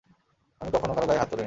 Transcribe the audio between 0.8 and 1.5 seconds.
কারও গাঁ-য়ে হাত তুলিনি।